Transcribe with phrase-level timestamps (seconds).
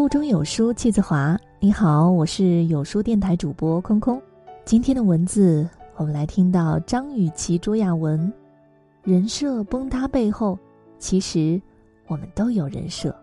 [0.00, 1.38] 腹中有书气自华。
[1.58, 4.18] 你好，我是有书电台主播空空。
[4.64, 8.32] 今天的文字，我们来听到张雨绮、朱亚文。
[9.02, 10.58] 人设崩塌背后，
[10.98, 11.60] 其实
[12.06, 13.14] 我们都有人设。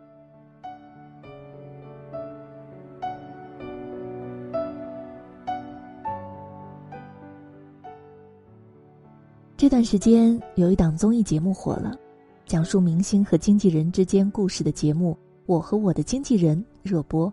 [9.57, 11.97] 这段时间有一档综艺节目火了，
[12.45, 15.17] 讲述明星和经纪人之间故事的节目
[15.47, 17.31] 《我和我的经纪人》热播。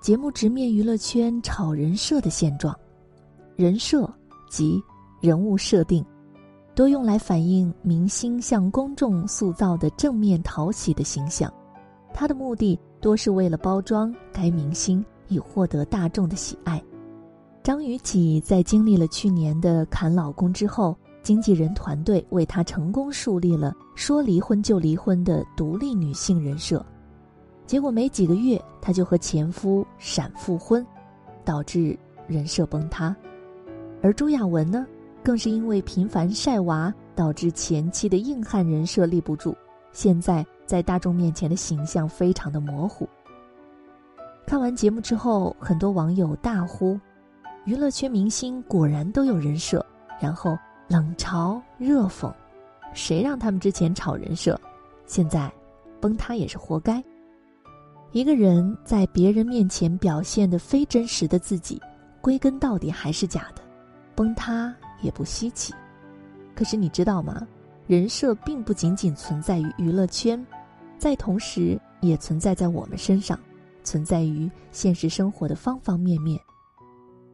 [0.00, 2.74] 节目直面娱乐圈炒人设的现状，
[3.54, 4.10] 人设
[4.48, 4.82] 即
[5.20, 6.02] 人物设定，
[6.74, 11.52] 多用来反映明星向公众塑造的正面讨喜的形象，
[12.14, 16.82] 它的目的多是为了包装该明星，以获得大众的喜爱。
[17.62, 20.96] 张雨绮在经历了去年的砍老公之后。
[21.22, 26.84] 经纪人团队为她成功树立了说离婚就离婚的独立女性人设，
[27.70, 30.84] 结果没几个月，她就和前夫闪复婚，
[31.44, 31.96] 导致
[32.26, 33.14] 人设崩塌。
[34.02, 34.84] 而朱亚文呢，
[35.22, 39.54] 更是因为频繁晒娃，导致前妻的硬汉人设立不住，
[39.92, 43.08] 现在在大众面前的形象非常的模糊。
[44.48, 46.98] 看完节目之后，很多网友大呼
[47.66, 49.86] ：“娱乐圈明星果然都有人设。”
[50.20, 50.58] 然后。
[50.88, 52.34] 冷嘲热讽，
[52.92, 54.60] 谁让他们之前炒人设，
[55.06, 55.48] 现在
[56.00, 57.00] 崩塌也是活该。
[58.12, 61.80] 一个人在别人面前表现的非真实的自己，
[62.20, 63.62] 归根到底还是假的，
[64.16, 65.72] 崩塌也不稀奇。
[66.54, 67.46] 可是你知道吗？
[67.86, 70.44] 人设并不仅仅存在于娱乐圈，
[70.98, 73.38] 在同时也存在在我们身上，
[73.84, 76.38] 存在于现实生活的方方面面。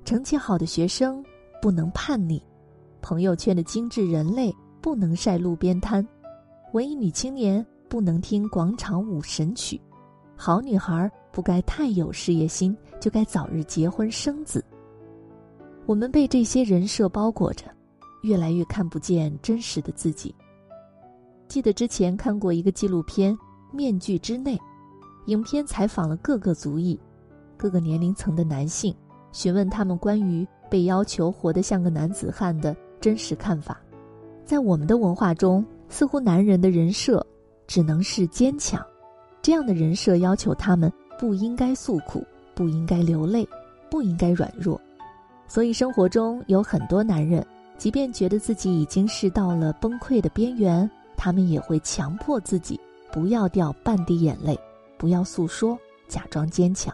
[0.04, 1.24] 成绩好的学生
[1.60, 2.42] 不能叛逆。
[3.00, 6.06] 朋友圈的精致人类不能晒路边摊，
[6.72, 9.80] 文艺女青年不能听广场舞神曲，
[10.36, 14.64] 好女孩不该太有事业心，就该早日结婚生子。
[15.86, 17.64] 我们被这些人设包裹着，
[18.22, 20.34] 越来越看不见真实的自己。
[21.48, 23.34] 记得之前看过一个纪录片
[23.72, 24.56] 《面具之内》，
[25.26, 26.98] 影片采访了各个族裔、
[27.56, 28.94] 各个年龄层的男性，
[29.32, 32.76] 询问他们关于被要求活得像个男子汉的。
[32.98, 33.78] 真实看法，
[34.44, 37.24] 在我们的文化中，似乎男人的人设
[37.66, 38.84] 只能是坚强，
[39.46, 43.48] 这样的人设要求他们不应该诉苦，不应该流泪，
[43.88, 44.80] 不应该软弱。
[45.46, 47.46] 所以生活中有很多男人，
[47.78, 52.76] 即便觉得自己已经是到了崩溃的边缘，他们也会强迫自己
[53.12, 54.58] 不要掉半滴眼泪，
[54.98, 56.92] 不要诉说，假装坚强。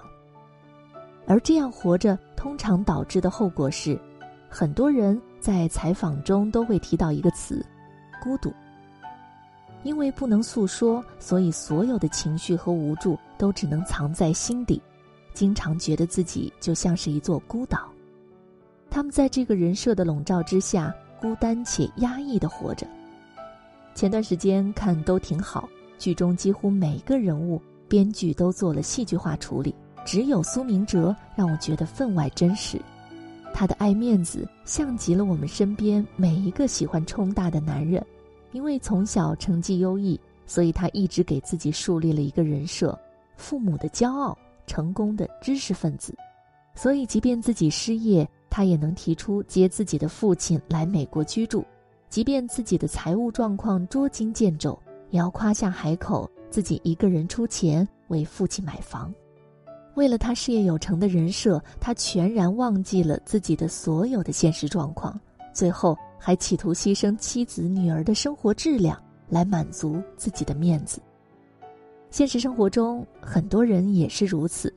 [1.27, 3.99] 而这样活着，通常导致的后果是，
[4.51, 5.19] 很多人。
[5.41, 7.65] 在采访中都会提到一个词，
[8.23, 8.53] 孤独。
[9.83, 14.81] 因为不能诉说，所以所有的情绪和无助都只能藏在心底，
[15.35, 17.89] 经常觉得自己就像是一座孤岛。
[18.91, 22.87] 他们在这个人设的笼罩之下，孤单且压抑的活着。
[23.95, 25.69] 前段时间看都挺好，
[25.99, 32.81] 剧中几乎每个人物编剧都做了戏剧化处理，只有苏明哲让我觉得分外真实。
[33.55, 38.05] 他的爱面子，像极了我们身边每一个喜欢冲大的男人。
[38.53, 42.99] 因为从小成绩优异，所以他一直给自己树立了一个人设：
[43.37, 44.37] 父母的骄傲，
[44.67, 46.15] 成功的知识分子。
[46.75, 51.63] 所以，即便自己失业，他也能提出接自己的父亲来美国居住；
[52.09, 54.79] 即便自己的财务状况捉襟见肘，
[55.11, 59.13] 也要夸下海口，自己一个人出钱为父亲买房。
[59.95, 65.21] 为了他事业有成的人设，他全然忘记了自己的所有的现实状况，
[65.53, 68.97] 最后还企图牺牲妻子女儿的生活质量
[69.29, 71.03] 来满足自己的面子。
[72.11, 74.73] 现实生活中，很多人也是如此，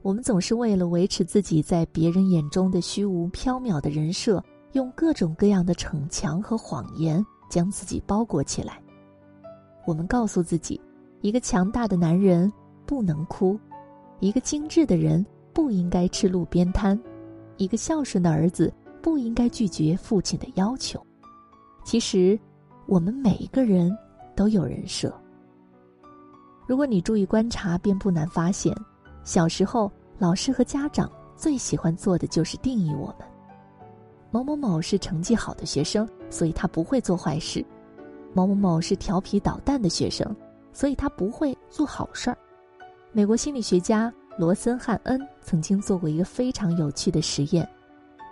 [0.00, 4.42] 我们总是为了维持自己在别人眼中的虚无缥缈的人设，
[4.72, 8.80] 用各种各样的逞强和谎言将自己包裹起来。
[9.84, 10.80] 我们告诉自己，
[11.20, 12.50] 一个强大的男人
[12.86, 13.60] 不能哭。
[14.20, 16.98] 一个精致的人不应该吃路边摊，
[17.58, 18.72] 一个孝顺的儿子
[19.06, 21.00] 不应该拒绝父亲的要求。
[21.84, 22.36] 其实，
[22.86, 23.96] 我们每一个人
[24.34, 25.14] 都有人设。
[26.66, 28.76] 如果你注意观察，便不难发现，
[29.22, 29.88] 小时候
[30.18, 33.28] 老师和家长最喜欢做的就是定义我们：
[34.32, 37.64] 某某某是成绩好的学生，所以他不会做坏事；
[38.32, 40.34] 某某某是调皮捣蛋的学生，
[40.72, 42.36] 所以他不会做好事儿。
[43.12, 47.64] 美国心理学家罗森汉恩曾经做过一个非常有趣的实验，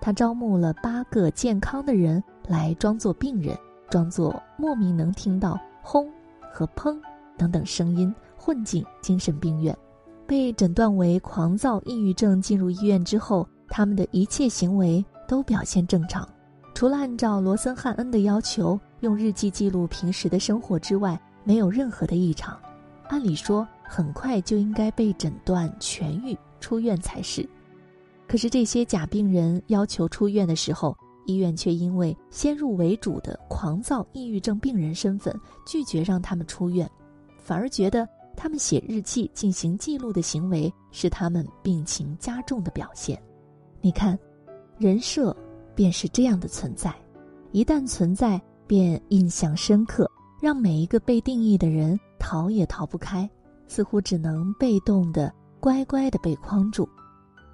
[0.05, 3.57] 他招募了八个健康的人来装作病人，
[3.89, 6.07] 装作莫名能听到轰
[6.53, 7.01] 和砰
[7.39, 9.75] 等等声音，混进精神病院。
[10.27, 16.29] 被诊断为狂躁抑郁症进入医院之后，他们的一切行为都表现正常，
[16.75, 22.55] 除了按照罗森汉恩的要求用日记记录平时的生活之外，没有任何的异常。
[23.09, 27.49] 按理说，很快就应该被诊断痊愈出院才是。
[28.27, 35.35] 可是这些假病人要求出院的时候，医院却因为先入为主的狂躁抑郁症病人身份，
[35.67, 36.91] 拒绝让他们出院，
[37.39, 38.09] 反而觉得。
[38.37, 43.17] 他们写日记进行记录的行为是他们病情加重的表现。
[43.81, 44.19] 你看，
[44.77, 45.33] 人设
[45.73, 46.93] 便是这样的存在，
[47.53, 50.11] 一旦存在，便印象深刻，
[50.43, 53.31] 让每一个被定义的人逃也逃不开，
[53.69, 56.89] 似乎只能被动的、乖乖的被框住。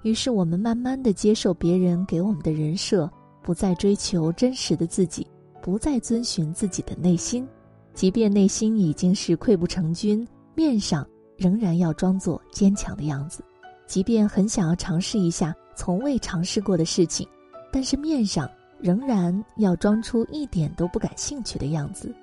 [0.03, 3.09] 于是，我们慢慢的接受别人给我们的人设，
[3.43, 5.25] 不再追求真实的自己，
[5.61, 7.47] 不再遵循自己的内心，
[7.93, 10.27] 即便内心已经是溃不成军。
[10.55, 11.07] 面上
[11.37, 13.43] 仍然要装作坚强的样子，
[13.85, 17.27] 即便很想要尝试一下从未尝试过的事情，
[17.71, 18.49] 但是面上
[18.79, 22.13] 仍然要装出一点都不感兴趣的样子，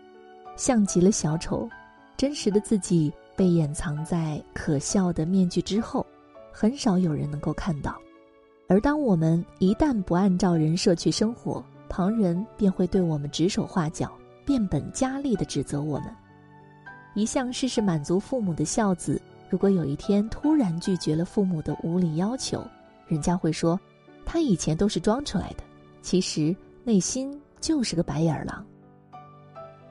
[0.56, 1.68] 像极了小丑。
[2.16, 6.04] 真实的自己被掩藏在可笑的面具之后，
[6.60, 7.96] 很少有人能够看到。
[8.66, 14.10] 而当我们一旦不按照人设去生活，旁人便会对我们指手画脚，
[14.44, 16.12] 变本加厉的指责我们。
[17.14, 22.66] 一向事事满足父母的孝子，如果有一天突然拒绝了父母的无理要求，
[23.06, 23.78] 人家会说，
[24.26, 25.62] 他以前都是装出来的，
[26.02, 28.66] 其实内心就是个白眼狼。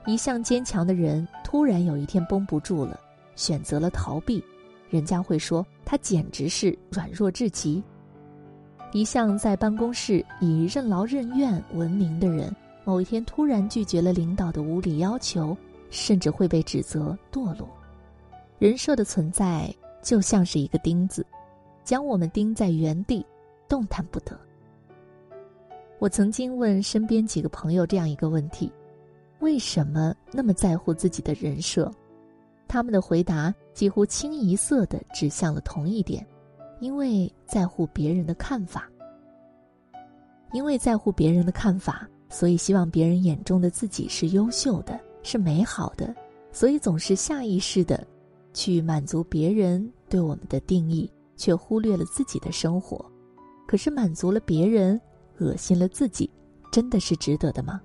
[0.06, 3.00] 一向坚强的人突然有一天绷不住了，
[3.38, 4.44] 选择了逃避，
[4.90, 7.82] 人家会说他简直是软弱至极。
[8.92, 12.54] 一向在办公室以任劳任怨闻名的人，
[12.84, 15.56] 某一天突然拒绝了领导的无理要求。
[15.90, 17.66] 甚至会被指责堕落。
[18.60, 21.26] 人设的存在就像是一个钉子，
[21.86, 23.26] 将我们钉在原地，
[23.70, 24.38] 动弹不得。
[25.98, 28.70] 我曾经问身边几个朋友这样一个问题：
[29.40, 31.90] 为什么那么在乎自己的人设？
[32.68, 36.26] 他们的回答几乎清一色的指向了同一点：
[36.80, 38.90] 因为在乎别人的看法。
[40.54, 45.00] 因为在乎别人的看法，所以希望别人眼中的自己是优秀的。
[45.24, 46.16] 是美好的，
[46.54, 48.08] 所以总是下意识的
[48.54, 53.06] 去满足别人对我们的定义，却忽略了自己的生活。
[53.68, 54.98] 可是满足了别人，
[55.40, 56.32] 恶心了自己，
[56.72, 57.82] 真的是值得的吗？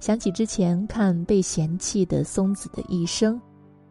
[0.00, 3.40] 想起之前看《被嫌弃的松子的一生》，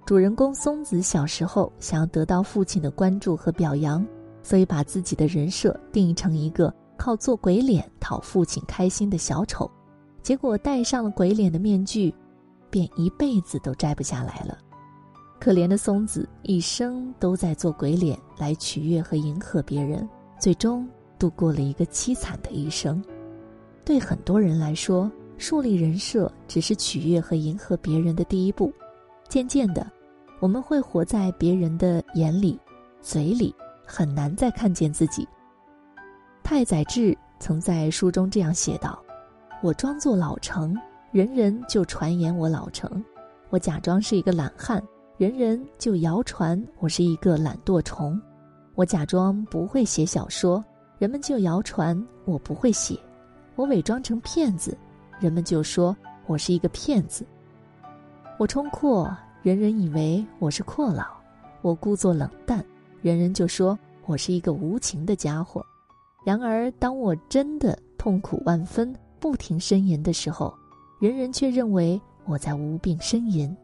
[0.06, 4.06] 主人公松子小时候想要得到父亲的关注和表扬，
[4.44, 9.70] 所以把自己的人设定义成一个靠做鬼脸讨父亲开心的小丑，
[10.22, 12.14] 结果戴上了鬼脸的面具。
[12.68, 14.58] 便一辈子都摘不下来了。
[15.40, 20.06] 可怜的松子一生都在做鬼脸来取悦和迎合别人，
[20.38, 20.86] 最终
[21.18, 23.02] 度过了一个凄惨的一生。
[23.86, 28.74] 对很多人来说，树立人设只是取悦和迎合别人的第一步。
[29.30, 29.90] 渐渐的，
[30.46, 32.60] 我们会活在别人的眼里、
[33.02, 33.52] 嘴里，
[33.84, 35.28] 很难再看见自己。
[36.44, 39.04] 太宰治曾在书中这样写道
[39.64, 40.78] ：“我装作老成。”
[41.12, 43.04] 人人就传言我老成，
[43.50, 44.80] 我假装是一个懒汉，
[45.18, 48.16] 人人就谣传我是一个懒惰虫；
[48.76, 50.64] 我假装不会写小说，
[51.00, 52.96] 人们就谣传我不会写；
[53.56, 54.78] 我伪装成骗子，
[55.20, 55.98] 人们就说
[56.28, 57.24] 我是一个骗子；
[58.38, 59.12] 我冲阔，
[59.46, 61.04] 人人以为我是阔佬；
[61.62, 62.66] 我故作冷淡，
[63.04, 65.64] 人人就说我是一个无情的家伙。
[66.26, 70.52] 然而，当我真的痛苦万分，不停呻吟的时候，
[71.00, 73.56] 人人却认为我在无病呻吟。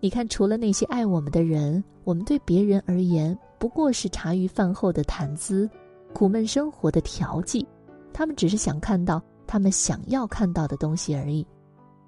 [0.00, 5.70] 你看，除了那些爱我们的人，我们对别人而言不过是茶余饭后的谈资，
[6.12, 7.64] 苦闷生活的调剂。
[8.12, 11.46] 他们只是想看到他们想要看到的东西而已。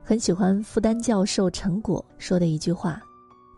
[0.03, 3.01] 很喜欢复旦教授陈果说的一句话：“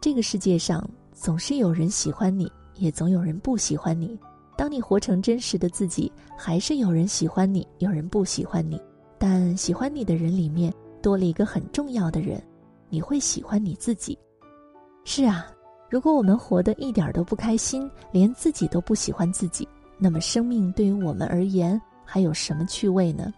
[0.01, 4.19] 这个世界上总是有人喜欢你，也总有人不喜欢你。
[4.57, 8.81] 当你活成真实的自己，还是有人喜欢你，有人不喜欢你。
[9.19, 10.73] 但喜欢你的人里面。”
[11.03, 12.41] 多了一个很重要的人，
[12.89, 14.17] 你会喜欢你自己。
[15.05, 15.49] 是啊，
[15.91, 19.67] 如果我们活得一点都不开心，连自己都不喜欢自己，
[19.99, 23.35] 那么生命对于我们而言还有什么趣味呢？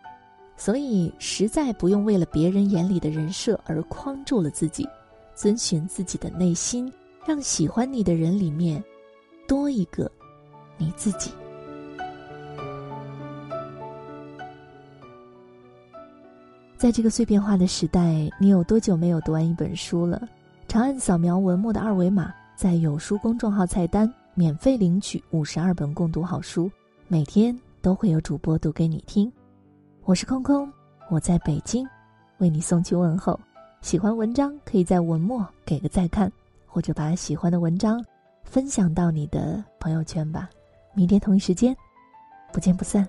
[0.57, 4.89] 所以，实在不用为了别人眼里的人设而框住了自己，
[5.35, 6.91] 遵循自己的内心，
[7.27, 8.83] 让喜欢你的人里面
[9.49, 10.11] 多一个
[10.79, 11.31] 你自己。
[16.77, 20.29] 在这个碎片化的时代，你有多久没有读完一本书了？
[20.69, 26.71] 长按扫描文末的二维码，在有书公众号菜单免费领取五十二本共读好书，
[27.09, 29.33] 每天都会有主播读给你听。
[30.07, 30.71] 我是空空，
[31.09, 31.89] 我在北京，
[32.37, 33.41] 为你送去问候。
[33.81, 36.31] 喜欢文章可以在文末给个再看，
[36.67, 38.05] 或者把喜欢的文章
[38.45, 40.51] 分享到你的朋友圈吧。
[40.93, 41.75] 明天同一时间，
[42.53, 43.09] 不见不散。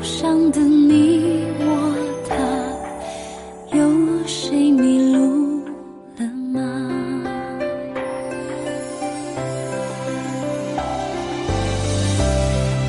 [0.00, 1.94] 路上的你我
[2.26, 2.34] 他，
[3.76, 3.84] 有
[4.26, 5.60] 谁迷路
[6.16, 6.58] 了吗？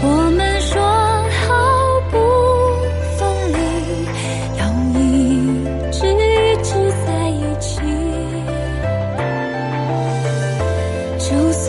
[0.02, 1.52] 我们说好
[2.12, 2.16] 不
[3.18, 3.20] 分
[3.52, 3.60] 离，
[4.58, 4.62] 要
[4.98, 5.02] 一
[5.92, 6.70] 直一直
[7.06, 7.82] 在一起。
[11.20, 11.68] 就算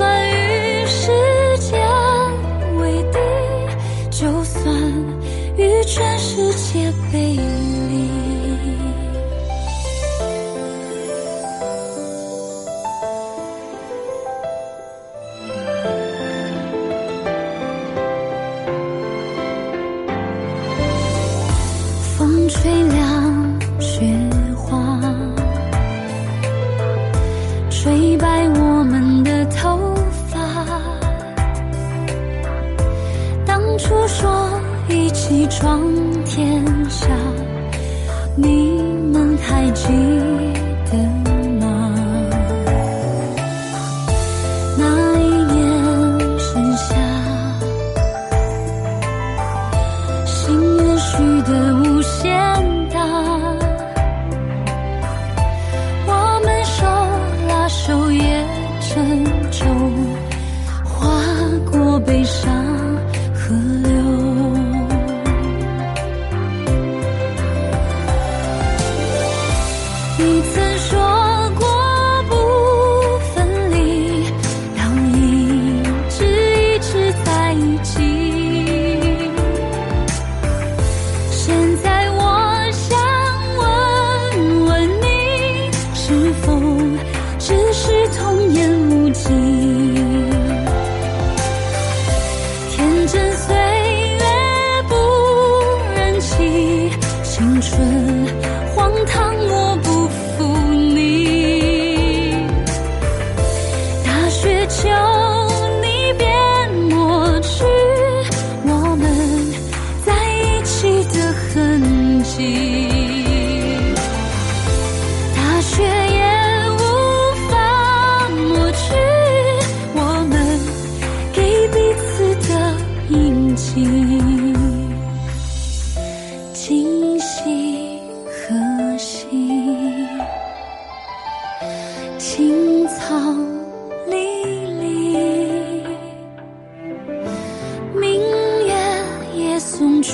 [6.35, 8.09] 世界背离。
[22.17, 24.01] 风吹凉雪
[24.57, 24.99] 花。
[27.69, 29.95] 吹白我们的头
[30.31, 30.41] 发。
[33.45, 35.81] 当初说一起闯
[36.25, 37.07] 天下，
[38.37, 39.87] 你们还记
[40.91, 41.22] 得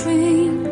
[0.02, 0.68] dream